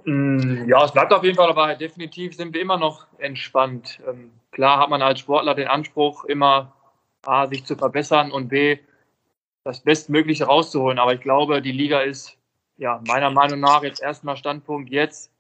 [0.05, 1.77] Mm, ja, es bleibt auf jeden Fall dabei.
[1.77, 4.01] Definitiv sind wir immer noch entspannt.
[4.05, 6.75] Ähm, klar hat man als Sportler den Anspruch, immer
[7.25, 8.79] A, sich zu verbessern und B,
[9.63, 10.99] das Bestmögliche rauszuholen.
[10.99, 12.37] Aber ich glaube, die Liga ist
[12.79, 15.31] ja meiner Meinung nach jetzt erstmal Standpunkt jetzt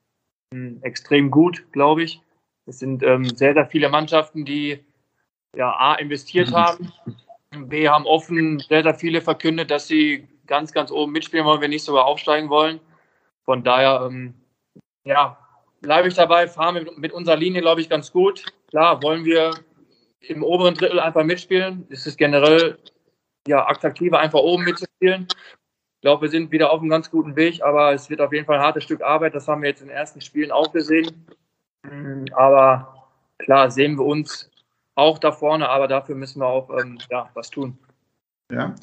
[0.52, 2.20] ähm, extrem gut, glaube ich.
[2.66, 4.78] Es sind ähm, sehr, sehr viele Mannschaften, die
[5.56, 6.54] ja A investiert mhm.
[6.54, 6.92] haben,
[7.66, 11.70] B haben offen sehr, sehr viele verkündet, dass sie ganz, ganz oben mitspielen wollen, wenn
[11.70, 12.80] nicht sogar aufsteigen wollen.
[13.44, 14.34] Von daher, ähm,
[15.04, 15.38] ja,
[15.80, 18.44] bleibe ich dabei, fahren mit, mit unserer Linie, glaube ich, ganz gut.
[18.68, 19.52] Klar, wollen wir
[20.20, 21.86] im oberen Drittel einfach mitspielen.
[21.90, 22.78] Es ist generell
[23.46, 25.28] ja attraktiver, einfach oben mitzuspielen.
[25.30, 28.46] Ich glaube, wir sind wieder auf einem ganz guten Weg, aber es wird auf jeden
[28.46, 29.34] Fall ein hartes Stück Arbeit.
[29.34, 31.26] Das haben wir jetzt in den ersten Spielen auch gesehen.
[31.82, 33.08] Mm, aber
[33.38, 34.50] klar, sehen wir uns
[34.94, 37.78] auch da vorne, aber dafür müssen wir auch ähm, ja, was tun.
[38.52, 38.74] Ja.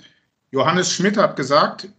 [0.52, 1.90] Johannes Schmidt hat gesagt,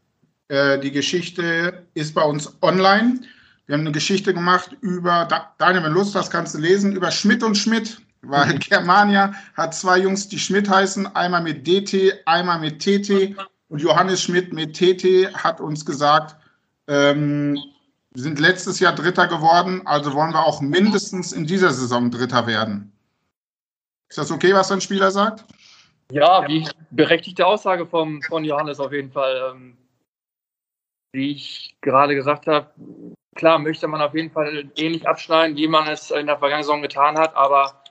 [0.49, 3.21] äh, die Geschichte ist bei uns online.
[3.67, 5.29] Wir haben eine Geschichte gemacht über,
[5.59, 8.59] Daniel, wenn du Lust hast, kannst du lesen, über Schmidt und Schmidt, weil mhm.
[8.61, 13.37] Germania hat zwei Jungs, die Schmidt heißen, einmal mit DT, einmal mit TT.
[13.69, 16.37] Und Johannes Schmidt mit TT hat uns gesagt,
[16.87, 17.59] ähm,
[18.13, 22.47] wir sind letztes Jahr Dritter geworden, also wollen wir auch mindestens in dieser Saison Dritter
[22.47, 22.93] werden.
[24.09, 25.45] Ist das okay, was dein Spieler sagt?
[26.13, 29.53] Ja, wie berechtigte Aussage vom, von Johannes auf jeden Fall.
[29.53, 29.77] Ähm,
[31.13, 32.71] wie ich gerade gesagt habe,
[33.35, 36.83] klar möchte man auf jeden Fall ähnlich abschneiden, wie man es in der vergangenen Saison
[36.83, 37.83] getan hat, aber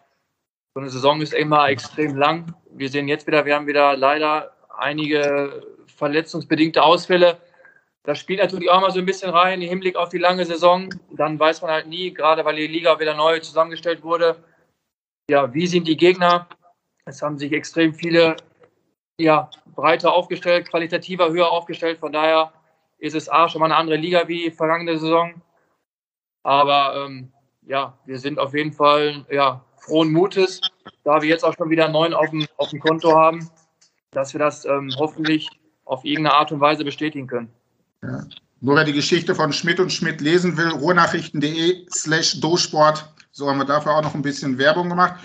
[0.74, 2.54] so eine Saison ist immer extrem lang.
[2.70, 7.38] Wir sehen jetzt wieder, wir haben wieder leider einige verletzungsbedingte Ausfälle.
[8.04, 10.90] Das spielt natürlich auch mal so ein bisschen rein im Hinblick auf die lange Saison.
[11.12, 14.44] Dann weiß man halt nie, gerade weil die Liga wieder neu zusammengestellt wurde,
[15.30, 16.48] ja, wie sind die Gegner?
[17.06, 18.36] Es haben sich extrem viele
[19.20, 22.00] ja, breiter aufgestellt, qualitativer höher aufgestellt.
[22.00, 22.52] Von daher
[22.98, 25.42] ist es A schon mal eine andere Liga wie vergangene Saison.
[26.44, 30.62] Aber ähm, ja, wir sind auf jeden Fall ja, frohen Mutes,
[31.04, 33.50] da wir jetzt auch schon wieder neun auf dem, auf dem Konto haben,
[34.12, 35.48] dass wir das ähm, hoffentlich
[35.86, 37.54] auf irgendeine Art und Weise bestätigen können.
[38.02, 38.24] Ja.
[38.62, 43.14] Nur wer die Geschichte von Schmidt und Schmidt lesen will, ruhrnachrichten.de slash dosport.
[43.38, 45.16] So haben wir dafür auch noch ein bisschen Werbung gemacht.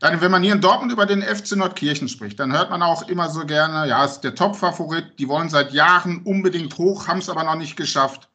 [0.00, 3.08] Dann, wenn man hier in Dortmund über den FC Nordkirchen spricht, dann hört man auch
[3.08, 5.20] immer so gerne, ja, ist der Top-Favorit.
[5.20, 8.28] Die wollen seit Jahren unbedingt hoch, haben es aber noch nicht geschafft.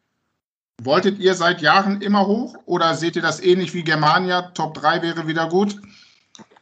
[0.82, 4.54] Wolltet ihr seit Jahren immer hoch oder seht ihr das ähnlich wie Germania?
[4.54, 5.82] Top 3 wäre wieder gut?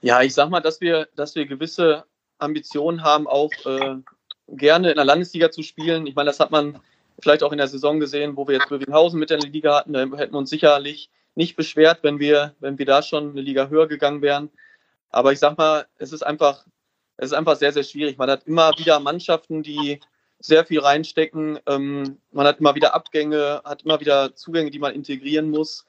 [0.02, 2.06] Ja, ich sag mal, dass wir, dass wir gewisse
[2.40, 3.98] Ambitionen haben, auch äh,
[4.48, 6.08] gerne in der Landesliga zu spielen.
[6.08, 6.80] Ich meine, das hat man
[7.22, 9.94] vielleicht auch in der Saison gesehen, wo wir jetzt Bövinghausen mit in der Liga hatten.
[9.94, 13.67] Da hätten wir uns sicherlich nicht beschwert, wenn wir, wenn wir da schon eine Liga
[13.67, 14.50] höher gegangen wären.
[15.10, 16.65] Aber ich sag mal, es ist einfach,
[17.17, 18.17] es ist einfach sehr, sehr schwierig.
[18.17, 20.00] Man hat immer wieder Mannschaften, die
[20.39, 21.60] sehr viel reinstecken.
[21.67, 25.86] Ähm, man hat immer wieder Abgänge, hat immer wieder Zugänge, die man integrieren muss.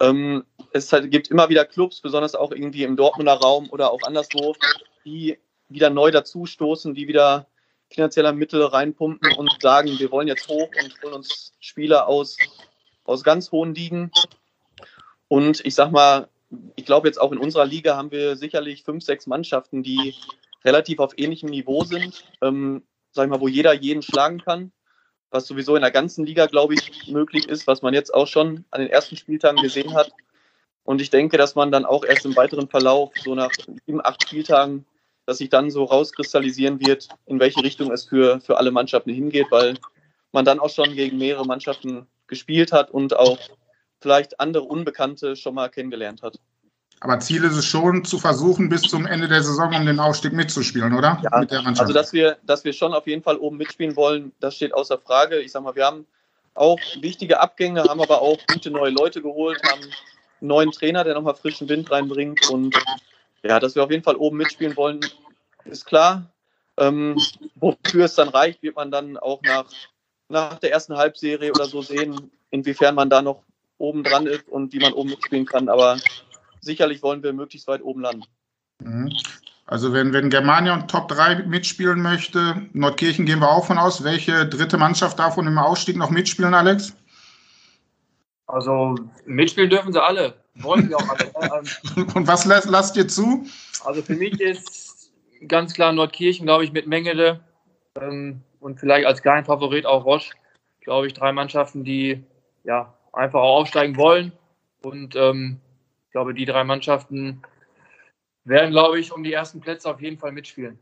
[0.00, 4.02] Ähm, es halt, gibt immer wieder Clubs, besonders auch irgendwie im Dortmunder Raum oder auch
[4.02, 4.56] anderswo,
[5.04, 7.46] die wieder neu dazustoßen, die wieder
[7.90, 12.36] finanzieller Mittel reinpumpen und sagen, wir wollen jetzt hoch und holen uns Spieler aus,
[13.04, 14.10] aus ganz hohen Ligen.
[15.32, 16.28] Und ich sag mal,
[16.76, 20.14] ich glaube jetzt auch in unserer Liga haben wir sicherlich fünf, sechs Mannschaften, die
[20.62, 24.72] relativ auf ähnlichem Niveau sind, ähm, sag ich mal, wo jeder jeden schlagen kann,
[25.30, 28.66] was sowieso in der ganzen Liga, glaube ich, möglich ist, was man jetzt auch schon
[28.70, 30.12] an den ersten Spieltagen gesehen hat.
[30.84, 33.52] Und ich denke, dass man dann auch erst im weiteren Verlauf, so nach
[33.86, 34.84] sieben, acht Spieltagen,
[35.24, 39.46] dass sich dann so rauskristallisieren wird, in welche Richtung es für, für alle Mannschaften hingeht,
[39.48, 39.78] weil
[40.30, 43.38] man dann auch schon gegen mehrere Mannschaften gespielt hat und auch
[44.02, 46.38] vielleicht andere Unbekannte schon mal kennengelernt hat.
[47.00, 50.32] Aber Ziel ist es schon, zu versuchen, bis zum Ende der Saison um den Aufstieg
[50.32, 51.20] mitzuspielen, oder?
[51.22, 54.54] Ja, Mit also dass wir, dass wir schon auf jeden Fall oben mitspielen wollen, das
[54.54, 55.40] steht außer Frage.
[55.40, 56.06] Ich sag mal, wir haben
[56.54, 59.92] auch wichtige Abgänge, haben aber auch gute neue Leute geholt, haben einen
[60.40, 62.76] neuen Trainer, der nochmal frischen Wind reinbringt und
[63.42, 65.00] ja, dass wir auf jeden Fall oben mitspielen wollen,
[65.64, 66.30] ist klar.
[66.76, 67.20] Ähm,
[67.56, 69.66] wofür es dann reicht, wird man dann auch nach,
[70.28, 73.42] nach der ersten Halbserie oder so sehen, inwiefern man da noch
[73.82, 75.68] oben dran ist und wie man oben mitspielen kann.
[75.68, 75.98] Aber
[76.60, 78.24] sicherlich wollen wir möglichst weit oben landen.
[78.80, 79.12] Mhm.
[79.66, 84.04] Also wenn, wenn Germania und Top 3 mitspielen möchte, Nordkirchen gehen wir auch von aus.
[84.04, 86.94] Welche dritte Mannschaft davon im Ausstieg noch mitspielen, Alex?
[88.46, 90.34] Also mitspielen dürfen sie alle.
[90.56, 91.32] Wollen sie auch alle.
[91.96, 93.46] Ähm, und was lasst, lasst ihr zu?
[93.84, 95.10] Also für mich ist
[95.48, 97.40] ganz klar Nordkirchen, glaube ich, mit Mengele
[98.00, 100.32] ähm, und vielleicht als kleinen Favorit auch Roche,
[100.80, 102.22] glaube ich, drei Mannschaften, die
[102.64, 104.32] ja einfach auch aufsteigen wollen.
[104.82, 105.60] Und ähm,
[106.06, 107.42] ich glaube, die drei Mannschaften
[108.44, 110.78] werden, glaube ich, um die ersten Plätze auf jeden Fall mitspielen.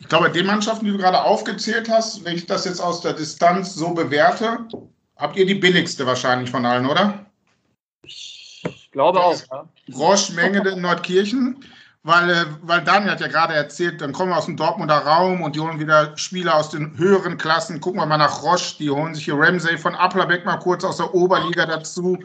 [0.00, 3.14] Ich glaube, die Mannschaften, die du gerade aufgezählt hast, wenn ich das jetzt aus der
[3.14, 4.68] Distanz so bewerte,
[5.16, 7.26] habt ihr die billigste wahrscheinlich von allen, oder?
[8.02, 9.40] Ich glaube auch.
[9.50, 9.68] Ja.
[9.94, 11.64] Roche, Menge in Nordkirchen
[12.04, 15.40] weil, äh, weil Daniel hat ja gerade erzählt, dann kommen wir aus dem Dortmunder Raum
[15.40, 17.80] und die holen wieder Spieler aus den höheren Klassen.
[17.80, 20.98] Gucken wir mal nach Roche, die holen sich hier Ramsey von Applerbeck mal kurz aus
[20.98, 22.18] der Oberliga dazu.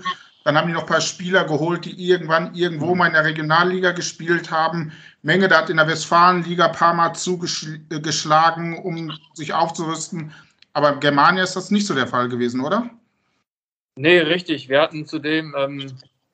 [0.43, 3.91] Dann haben die noch ein paar Spieler geholt, die irgendwann irgendwo mal in der Regionalliga
[3.91, 4.91] gespielt haben.
[5.21, 10.33] Menge, der hat in der Westfalenliga ein paar Mal zugeschlagen, um sich aufzurüsten.
[10.73, 12.89] Aber Germania ist das nicht so der Fall gewesen, oder?
[13.95, 14.67] Nee, richtig.
[14.67, 15.87] Wir hatten zudem, ähm,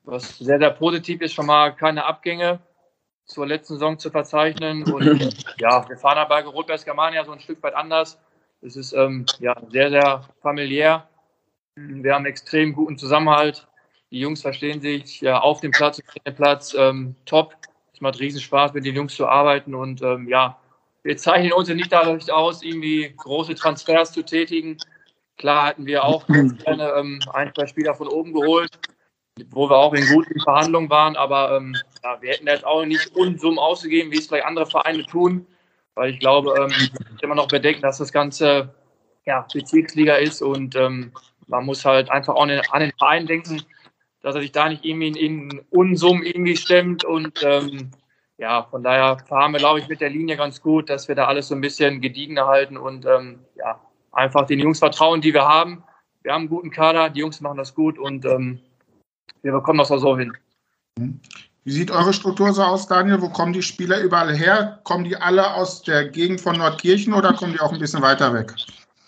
[0.04, 2.60] was sehr, sehr positiv ist, schon mal keine Abgänge
[3.26, 4.84] zur letzten Saison zu verzeichnen.
[4.92, 8.20] Und ja, wir fahren aber Rot-Weiß Germania so ein Stück weit anders.
[8.62, 11.08] Es ist ähm, ja, sehr, sehr familiär.
[11.76, 13.68] Wir haben extrem guten Zusammenhalt.
[14.12, 17.56] Die Jungs verstehen sich ja, auf dem Platz und dem Platz ähm, top.
[17.94, 20.58] Es macht riesen Spaß, mit den Jungs zu arbeiten und ähm, ja,
[21.04, 24.78] wir zeichnen uns nicht dadurch aus, irgendwie große Transfers zu tätigen.
[25.38, 28.72] Klar hatten wir auch gerne ähm, ein, zwei Spieler von oben geholt,
[29.52, 33.14] wo wir auch in guten Verhandlungen waren, aber ähm, ja, wir hätten jetzt auch nicht
[33.16, 35.46] Unsummen ausgegeben, wie es vielleicht andere Vereine tun,
[35.96, 36.72] weil ich glaube, ähm,
[37.22, 38.74] immer noch bedenken, dass das Ganze
[39.26, 41.12] ja, Bezirksliga ist und ähm,
[41.48, 42.50] man muss halt einfach auch an
[42.82, 43.62] den Verein denken,
[44.22, 47.92] dass er sich da nicht irgendwie in, in Unsummen irgendwie stemmt und ähm,
[48.38, 51.26] ja, von daher fahren wir, glaube ich, mit der Linie ganz gut, dass wir da
[51.26, 55.46] alles so ein bisschen gediegener halten und ähm, ja, einfach den Jungs vertrauen, die wir
[55.48, 55.84] haben.
[56.24, 58.60] Wir haben einen guten Kader, die Jungs machen das gut und ähm,
[59.46, 60.36] wir bekommen das auch so hin.
[61.64, 63.22] Wie sieht eure Struktur so aus, Daniel?
[63.22, 64.80] Wo kommen die Spieler überall her?
[64.84, 68.34] Kommen die alle aus der Gegend von Nordkirchen oder kommen die auch ein bisschen weiter
[68.34, 68.54] weg?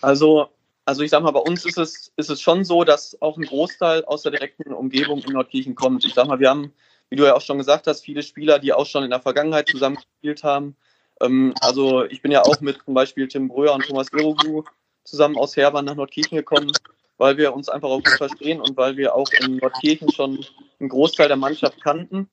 [0.00, 0.48] Also,
[0.84, 3.46] also ich sag mal, bei uns ist es, ist es schon so, dass auch ein
[3.46, 6.04] Großteil aus der direkten Umgebung in Nordkirchen kommt.
[6.04, 6.72] Ich sag mal, wir haben,
[7.10, 9.68] wie du ja auch schon gesagt hast, viele Spieler, die auch schon in der Vergangenheit
[9.68, 10.76] zusammengespielt haben.
[11.20, 14.62] Ähm, also ich bin ja auch mit zum Beispiel Tim Bröer und Thomas Irogu
[15.02, 16.70] zusammen aus Hermann nach Nordkirchen gekommen,
[17.18, 20.44] weil wir uns einfach auch gut verstehen und weil wir auch in Nordkirchen schon
[20.80, 22.28] einen Großteil der Mannschaft kannten.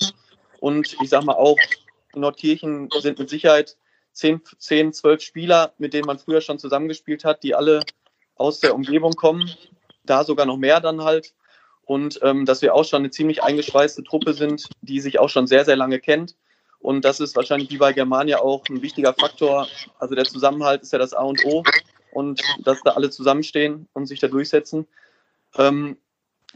[0.60, 1.58] Und ich sage mal auch,
[2.14, 3.76] in Nordkirchen sind mit Sicherheit
[4.14, 7.82] 10, 10, 12 Spieler, mit denen man früher schon zusammengespielt hat, die alle
[8.36, 9.50] aus der Umgebung kommen.
[10.04, 11.34] Da sogar noch mehr dann halt.
[11.84, 15.48] Und ähm, dass wir auch schon eine ziemlich eingeschweißte Truppe sind, die sich auch schon
[15.48, 16.36] sehr, sehr lange kennt.
[16.80, 19.68] Und das ist wahrscheinlich wie bei Germania auch ein wichtiger Faktor.
[19.98, 21.64] Also der Zusammenhalt ist ja das A und O
[22.16, 24.88] und dass da alle zusammenstehen und sich da durchsetzen.
[25.58, 25.98] Ähm,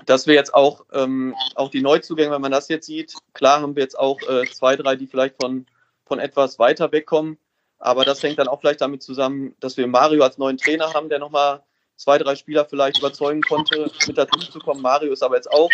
[0.06, 3.76] dass wir jetzt auch, ähm, auch die Neuzugänge, wenn man das jetzt sieht, klar haben
[3.76, 5.66] wir jetzt auch äh, zwei, drei, die vielleicht von,
[6.06, 7.38] von etwas weiter wegkommen.
[7.78, 11.10] Aber das hängt dann auch vielleicht damit zusammen, dass wir Mario als neuen Trainer haben,
[11.10, 11.62] der nochmal
[11.98, 14.82] zwei, drei Spieler vielleicht überzeugen konnte, mit dazu zu kommen.
[14.82, 15.70] Mario ist aber jetzt auch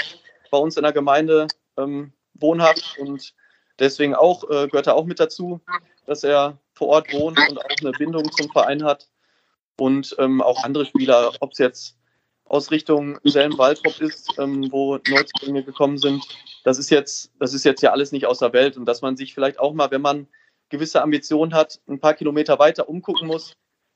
[0.50, 1.46] bei uns in der Gemeinde
[1.78, 3.36] ähm, wohnhaft und
[3.78, 5.62] deswegen auch äh, gehört er auch mit dazu,
[6.08, 9.08] dass er vor Ort wohnt und auch eine Bindung zum Verein hat
[9.78, 11.98] und ähm, auch andere Spieler, ob es jetzt
[12.46, 16.24] aus Richtung Selm-Waldrop ist, ähm, wo Neuzugänge gekommen sind.
[16.64, 19.18] Das ist jetzt, das ist jetzt ja alles nicht aus der Welt und dass man
[19.18, 20.28] sich vielleicht auch mal, wenn man
[20.70, 23.54] gewisse Ambitionen hat, ein paar Kilometer weiter umgucken muss.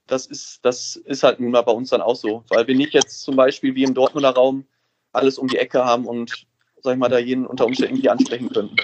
[0.08, 2.94] Das ist, das ist halt nun mal bei uns dann auch so, weil wir nicht
[2.94, 4.66] jetzt zum Beispiel wie im Dortmunder Raum
[5.14, 6.48] alles um die Ecke haben und,
[6.82, 8.76] sag ich mal, da jeden unter Umständen irgendwie ansprechen könnten.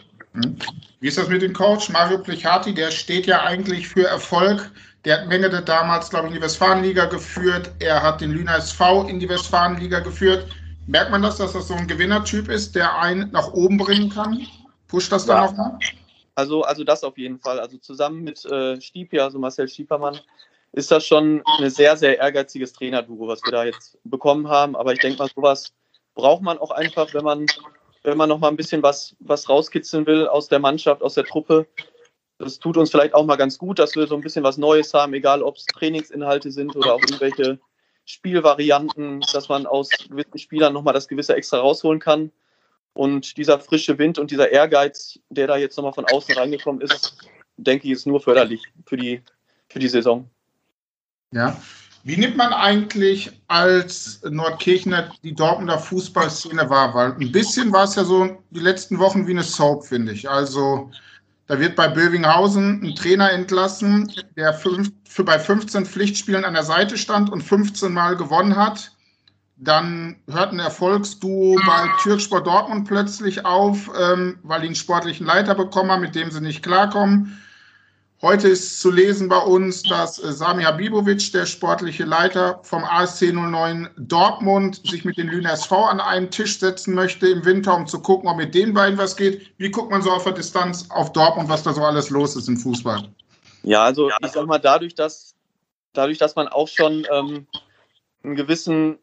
[1.00, 1.90] Wie ist das mit dem Coach?
[1.90, 4.72] Mario Plichati, der steht ja eigentlich für Erfolg.
[5.06, 7.72] Der hat Mengede damals, glaube ich, in die Westfalenliga geführt.
[7.80, 10.48] Er hat den Lüner SV in die Westfalenliga geführt.
[10.88, 14.48] Merkt man das, dass das so ein Gewinnertyp ist, der einen nach oben bringen kann?
[14.88, 15.36] Pusht das ja.
[15.36, 15.78] da nochmal?
[16.34, 17.60] Also, also das auf jeden Fall.
[17.60, 20.20] Also zusammen mit äh, Stiepi, also Marcel Stiepermann,
[20.74, 24.76] ist das schon ein sehr, sehr ehrgeiziges Trainerduo, was wir da jetzt bekommen haben.
[24.76, 25.72] Aber ich denke mal, sowas
[26.16, 27.46] braucht man auch einfach, wenn man,
[28.04, 31.26] wenn man noch mal ein bisschen was, was rauskitzeln will aus der Mannschaft, aus der
[31.26, 31.68] Truppe
[32.38, 34.94] das tut uns vielleicht auch mal ganz gut, dass wir so ein bisschen was Neues
[34.94, 37.60] haben, egal ob es Trainingsinhalte sind oder auch irgendwelche
[38.06, 42.32] Spielvarianten, dass man aus gewissen Spielern nochmal das gewisse extra rausholen kann.
[42.94, 47.18] Und dieser frische Wind und dieser Ehrgeiz, der da jetzt nochmal von außen reingekommen ist,
[47.58, 49.22] denke ich, ist nur förderlich für die,
[49.70, 50.30] für die Saison.
[51.32, 51.60] Ja.
[52.04, 56.94] Wie nimmt man eigentlich als Nordkirchner die Dortmunder Fußballszene wahr?
[56.94, 60.30] Weil ein bisschen war es ja so die letzten Wochen wie eine Soap, finde ich.
[60.30, 60.92] Also
[61.48, 66.64] da wird bei Bövinghausen ein Trainer entlassen, der fünf, für bei 15 Pflichtspielen an der
[66.64, 68.92] Seite stand und 15 Mal gewonnen hat.
[69.58, 75.56] Dann hört ein Erfolgsduo bei Türksport Dortmund plötzlich auf, ähm, weil die einen sportlichen Leiter
[75.56, 77.42] bekommen haben, mit dem sie nicht klarkommen.
[78.26, 83.32] Heute ist zu lesen bei uns, dass äh, Sami Habibovic, der sportliche Leiter vom ASC
[83.32, 87.86] 09 Dortmund, sich mit den Lüner SV an einen Tisch setzen möchte im Winter, um
[87.86, 89.52] zu gucken, ob mit den beiden was geht.
[89.60, 92.48] Wie guckt man so auf der Distanz auf Dortmund, was da so alles los ist
[92.48, 93.08] im Fußball?
[93.62, 95.36] Ja, also ich sag mal, dadurch, dass,
[95.94, 97.46] dadurch, dass man auch schon ähm,
[98.24, 98.98] einen gewissen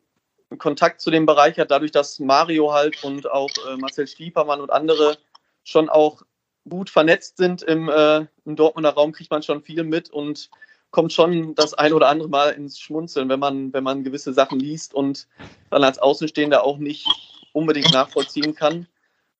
[0.58, 4.72] Kontakt zu dem Bereich hat, dadurch, dass Mario halt und auch äh, Marcel Stiepermann und
[4.72, 5.16] andere
[5.62, 6.22] schon auch
[6.68, 10.50] gut vernetzt sind im, äh, im Dortmunder Raum, kriegt man schon viel mit und
[10.90, 14.60] kommt schon das ein oder andere Mal ins Schmunzeln, wenn man, wenn man gewisse Sachen
[14.60, 15.26] liest und
[15.70, 17.06] dann als Außenstehender auch nicht
[17.52, 18.86] unbedingt nachvollziehen kann.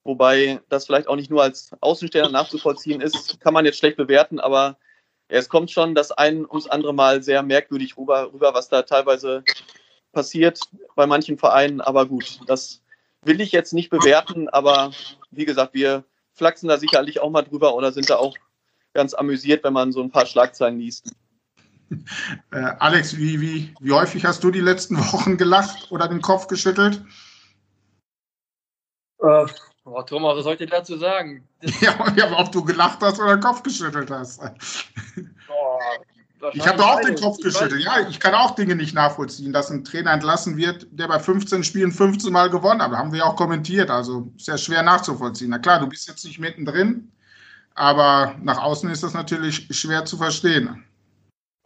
[0.05, 4.41] Wobei das vielleicht auch nicht nur als Außenstehender nachzuvollziehen ist, kann man jetzt schlecht bewerten,
[4.41, 4.79] aber
[5.29, 9.45] es kommt schon das ein ums andere Mal sehr merkwürdig rüber, rüber, was da teilweise
[10.13, 10.61] passiert
[10.95, 11.81] bei manchen Vereinen.
[11.81, 12.83] Aber gut, das
[13.23, 14.93] will ich jetzt nicht bewerten, aber
[15.31, 18.37] wie gesagt, wir flachsen da sicherlich auch mal drüber oder sind da auch
[18.92, 21.14] ganz amüsiert, wenn man so ein paar Schlagzeilen liest.
[22.53, 26.47] Äh, Alex, wie, wie, wie häufig hast du die letzten Wochen gelacht oder den Kopf
[26.47, 27.05] geschüttelt?
[29.21, 29.47] Äh,
[29.85, 31.47] boah, Thomas, was soll ich dir dazu sagen?
[31.81, 34.40] ja, ja, ob du gelacht hast oder den Kopf geschüttelt hast.
[35.47, 35.81] Boah,
[36.53, 37.83] ich habe auch den Kopf geschüttelt.
[37.85, 41.63] Ja, ich kann auch Dinge nicht nachvollziehen, dass ein Trainer entlassen wird, der bei 15
[41.63, 42.91] Spielen 15 Mal gewonnen hat.
[42.93, 43.91] Haben wir auch kommentiert.
[43.91, 45.51] Also ja schwer nachzuvollziehen.
[45.51, 47.13] Na klar, du bist jetzt nicht mittendrin,
[47.75, 50.85] aber nach außen ist das natürlich schwer zu verstehen.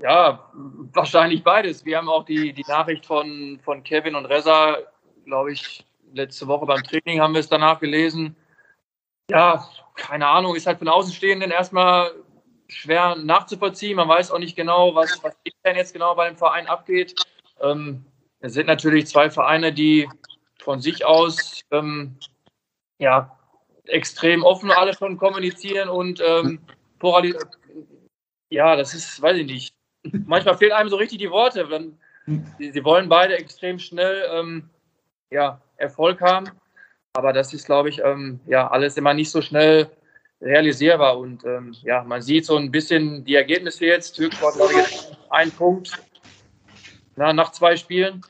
[0.03, 0.51] Ja,
[0.93, 1.85] wahrscheinlich beides.
[1.85, 4.77] Wir haben auch die, die Nachricht von, von Kevin und Reza,
[5.25, 8.37] glaube ich, letzte Woche beim Training haben wir es danach gelesen.
[9.31, 12.13] Ja, keine Ahnung, ist halt von Außenstehenden erstmal
[12.69, 13.97] schwer nachzuvollziehen.
[13.97, 17.15] Man weiß auch nicht genau, was, was intern jetzt genau bei dem Verein abgeht.
[17.61, 18.05] Ähm,
[18.41, 20.09] es sind natürlich zwei Vereine, die
[20.61, 22.17] von sich aus ähm,
[22.99, 23.37] ja,
[23.85, 26.61] extrem offen alle schon kommunizieren und ähm,
[28.51, 29.75] ja, das ist, weiß ich nicht.
[30.27, 31.71] Manchmal fehlen einem so richtig die Worte.
[31.71, 31.99] Wenn,
[32.59, 34.71] sie, sie wollen beide extrem schnell ähm,
[35.31, 36.51] ja, Erfolg haben,
[37.13, 39.91] aber das ist, glaube ich, ähm, ja, alles immer nicht so schnell
[40.41, 41.19] realisierbar.
[41.19, 44.13] Und ähm, ja, man sieht so ein bisschen die Ergebnisse jetzt.
[44.13, 45.93] Türksport, glaube ich, ein Punkt
[47.17, 48.23] na, nach zwei Spielen.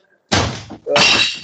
[0.70, 1.02] Ähm,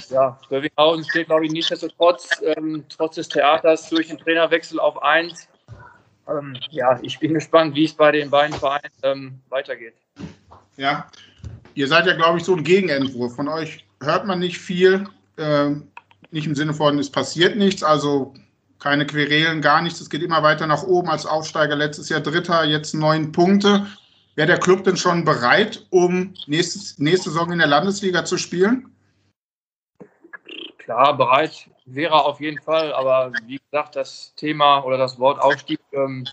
[0.09, 5.47] ja, Bövinghausen steht, glaube ich, nichtsdestotrotz, ähm, trotz des Theaters durch den Trainerwechsel auf eins.
[6.27, 9.93] Ähm, ja, ich bin gespannt, wie es bei den beiden Vereinen ähm, weitergeht.
[10.77, 11.07] Ja,
[11.75, 13.35] ihr seid ja, glaube ich, so ein Gegenentwurf.
[13.35, 15.05] Von euch hört man nicht viel.
[15.37, 15.87] Ähm,
[16.31, 18.33] nicht im Sinne von, es passiert nichts, also
[18.83, 20.01] keine Querelen, gar nichts.
[20.01, 21.73] Es geht immer weiter nach oben als Aufsteiger.
[21.73, 23.87] Letztes Jahr Dritter, jetzt neun Punkte.
[24.35, 28.93] Wäre der Club denn schon bereit, um nächstes, nächste Saison in der Landesliga zu spielen?
[30.79, 32.91] Klar, bereit wäre auf jeden Fall.
[32.91, 36.27] Aber wie gesagt, das Thema oder das Wort Aufstieg ähm,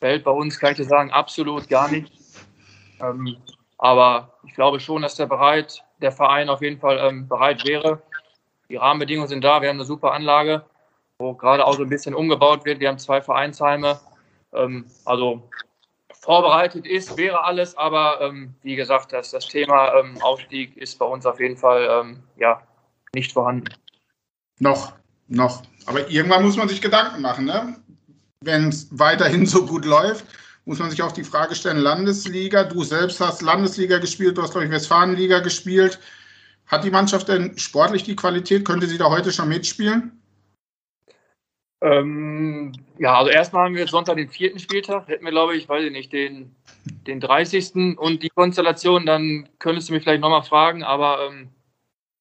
[0.00, 2.12] fällt bei uns, kann ich dir sagen, absolut gar nicht.
[3.00, 3.36] Ähm,
[3.78, 8.02] aber ich glaube schon, dass der bereit, der Verein auf jeden Fall ähm, bereit wäre.
[8.68, 9.62] Die Rahmenbedingungen sind da.
[9.62, 10.64] Wir haben eine super Anlage
[11.24, 12.80] wo gerade auch so ein bisschen umgebaut wird.
[12.80, 13.98] Wir haben zwei Vereinsheime.
[14.52, 15.48] Ähm, also
[16.12, 21.06] vorbereitet ist, wäre alles, aber ähm, wie gesagt, das, das Thema ähm, Aufstieg ist bei
[21.06, 22.62] uns auf jeden Fall ähm, ja,
[23.14, 23.64] nicht vorhanden.
[24.60, 24.92] Noch,
[25.28, 25.62] noch.
[25.86, 27.76] Aber irgendwann muss man sich Gedanken machen, ne?
[28.40, 30.24] wenn es weiterhin so gut läuft
[30.66, 34.52] muss man sich auch die Frage stellen, Landesliga, du selbst hast Landesliga gespielt, du hast,
[34.52, 35.98] glaube ich, Westfalenliga gespielt.
[36.66, 38.64] Hat die Mannschaft denn sportlich die Qualität?
[38.64, 40.23] Könnte sie da heute schon mitspielen?
[41.80, 45.08] Ähm, ja, also erstmal haben wir Sonntag den vierten Spieltag.
[45.08, 46.54] Hätten wir, glaube ich, weiß ich nicht, den,
[47.06, 47.98] den 30.
[47.98, 50.82] und die Konstellation, dann könntest du mich vielleicht nochmal fragen.
[50.82, 51.50] Aber ähm,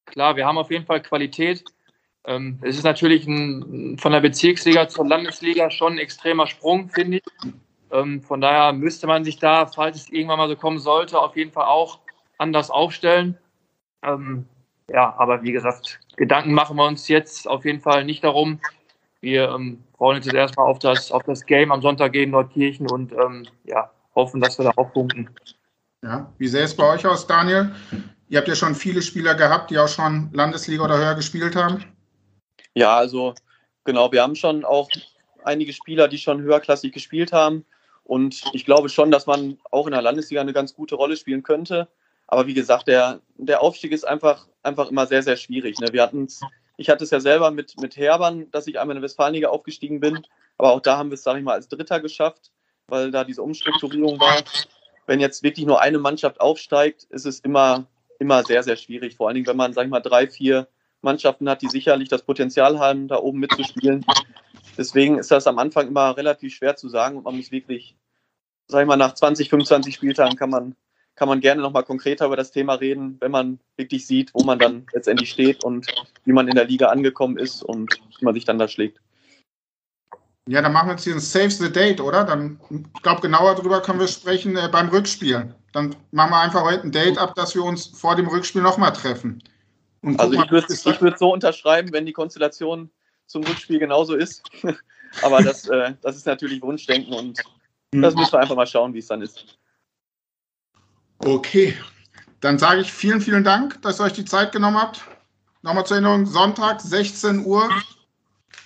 [0.06, 1.64] klar, wir haben auf jeden Fall Qualität.
[2.26, 7.18] Ähm, es ist natürlich ein, von der Bezirksliga zur Landesliga schon ein extremer Sprung, finde
[7.18, 7.24] ich.
[7.92, 11.36] Ähm, von daher müsste man sich da, falls es irgendwann mal so kommen sollte, auf
[11.36, 12.00] jeden Fall auch
[12.38, 13.38] anders aufstellen.
[14.04, 14.46] Ähm,
[14.90, 18.60] ja, aber wie gesagt, Gedanken machen wir uns jetzt auf jeden Fall nicht darum.
[19.24, 22.92] Wir ähm, freuen uns jetzt erstmal auf das, auf das Game am Sonntag gegen Nordkirchen
[22.92, 25.30] und ähm, ja, hoffen, dass wir da auch punkten.
[26.04, 27.74] Ja, wie sähe es bei euch aus, Daniel?
[28.28, 31.86] Ihr habt ja schon viele Spieler gehabt, die auch schon Landesliga oder höher gespielt haben.
[32.74, 33.34] Ja, also
[33.86, 34.90] genau, wir haben schon auch
[35.46, 37.66] einige Spieler, die schon höherklassig gespielt haben.
[38.04, 41.44] Und ich glaube schon, dass man auch in der Landesliga eine ganz gute Rolle spielen
[41.44, 41.88] könnte.
[42.28, 45.80] Aber wie gesagt, der, der Aufstieg ist einfach, einfach immer sehr, sehr schwierig.
[45.80, 45.94] Ne?
[45.94, 46.42] Wir hatten es
[46.78, 50.00] ich hatte es ja selber mit, mit Herbern, dass ich einmal in der Westfalenliga aufgestiegen
[50.00, 50.26] bin.
[50.58, 52.52] Aber auch da haben wir es, sage ich mal, als Dritter geschafft,
[52.88, 54.44] weil da diese Umstrukturierung war.
[55.06, 57.86] Wenn jetzt wirklich nur eine Mannschaft aufsteigt, ist es immer,
[58.20, 59.16] immer sehr, sehr schwierig.
[59.18, 60.68] Vor allen Dingen, wenn man, sage ich mal, drei, vier
[61.02, 64.06] Mannschaften hat, die sicherlich das Potenzial haben, da oben mitzuspielen.
[64.78, 67.96] Deswegen ist das am Anfang immer relativ schwer zu sagen und man muss wirklich,
[68.68, 70.76] sage ich mal, nach 20, 25 Spieltagen kann man
[71.16, 74.60] kann man gerne nochmal konkreter über das Thema reden, wenn man wirklich sieht, wo man
[74.60, 75.88] dann letztendlich steht und
[76.26, 79.00] wie man in der Liga angekommen ist und wie man sich dann da schlägt.
[80.48, 82.26] Ja, dann machen wir jetzt hier ein Save the Date, oder?
[82.26, 85.56] Dann, ich glaube, genauer darüber können wir sprechen äh, beim Rückspiel.
[85.72, 88.92] Dann machen wir einfach heute ein Date ab, dass wir uns vor dem Rückspiel nochmal
[88.92, 89.42] treffen.
[90.02, 92.90] Und also ich würde würd so unterschreiben, wenn die Konstellation
[93.26, 94.44] zum Rückspiel genauso ist.
[95.22, 97.40] Aber das, äh, das ist natürlich Wunschdenken und
[97.92, 99.58] das müssen wir einfach mal schauen, wie es dann ist.
[101.26, 101.74] Okay,
[102.42, 105.06] dann sage ich vielen, vielen Dank, dass ihr euch die Zeit genommen habt.
[105.62, 107.70] Nochmal zur Erinnerung, Sonntag, 16 Uhr,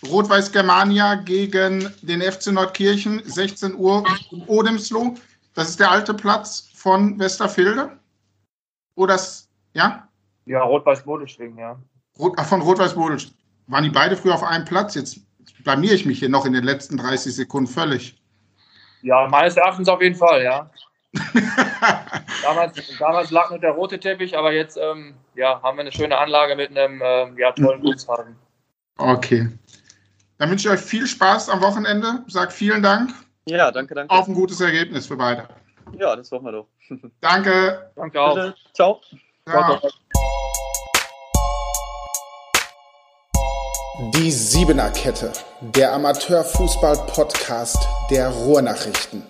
[0.09, 5.13] Rot-Weiß Germania gegen den FC Nordkirchen, 16 Uhr in Odemsloh.
[5.53, 7.99] Das ist der alte Platz von Westerfilde.
[8.95, 10.07] Oder das, ja?
[10.45, 11.79] Ja, Rot-Weiß Bodelschwingen, ja.
[12.17, 13.37] Rot, von Rot-Weiß Bodelschwingen.
[13.67, 14.95] Waren die beide früher auf einem Platz?
[14.95, 15.19] Jetzt
[15.63, 18.19] blamiere ich mich hier noch in den letzten 30 Sekunden völlig.
[19.03, 20.71] Ja, meines Erachtens auf jeden Fall, ja.
[22.43, 26.17] damals, damals lag nur der rote Teppich, aber jetzt ähm, ja, haben wir eine schöne
[26.17, 28.35] Anlage mit einem ähm, ja, tollen Kunstfarben.
[28.97, 29.49] Okay.
[30.37, 32.23] Dann wünsche ich euch viel Spaß am Wochenende.
[32.27, 33.11] Sag vielen Dank.
[33.45, 34.13] Ja, danke, danke.
[34.13, 35.47] Auf ein gutes Ergebnis für beide.
[35.97, 36.67] Ja, das hoffen wir doch.
[37.21, 37.91] Danke.
[37.95, 38.35] Danke auch.
[38.35, 38.55] Bitte.
[38.73, 39.01] Ciao.
[39.47, 39.79] Ja.
[44.13, 45.31] Die Siebener Kette,
[45.61, 49.23] der Amateurfußball-Podcast der Ruhrnachrichten.